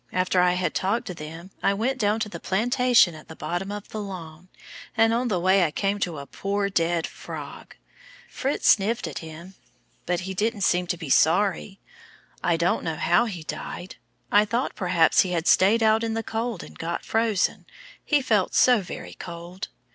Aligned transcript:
After 0.11 0.41
I 0.41 0.53
had 0.53 0.73
talked 0.73 1.05
to 1.05 1.13
them, 1.13 1.51
I 1.61 1.75
went 1.75 1.99
down 1.99 2.19
to 2.21 2.27
the 2.27 2.39
plantation 2.39 3.13
at 3.13 3.27
the 3.27 3.35
bottom 3.35 3.71
of 3.71 3.89
the 3.89 4.01
lawn, 4.01 4.47
and 4.97 5.13
on 5.13 5.27
the 5.27 5.39
way 5.39 5.63
I 5.63 5.69
came 5.69 5.99
to 5.99 6.17
a 6.17 6.25
poor 6.25 6.71
dead 6.71 7.05
frog. 7.05 7.75
Fritz 8.27 8.67
sniffed 8.67 9.05
at 9.05 9.19
him, 9.19 9.53
but 10.07 10.21
he 10.21 10.33
didn't 10.33 10.61
seem 10.61 10.87
to 10.87 10.97
be 10.97 11.11
sorry. 11.11 11.79
I 12.43 12.57
don't 12.57 12.83
know 12.83 12.95
how 12.95 13.25
he 13.25 13.43
died. 13.43 13.97
I 14.31 14.43
thought 14.43 14.73
perhaps 14.73 15.21
he 15.21 15.33
had 15.33 15.45
stayed 15.45 15.83
out 15.83 16.03
in 16.03 16.15
the 16.15 16.23
cold 16.23 16.63
and 16.63 16.79
got 16.79 17.05
frozen, 17.05 17.67
he 18.03 18.23
felt 18.23 18.55
so 18.55 18.81
very 18.81 19.13
cold. 19.13 19.67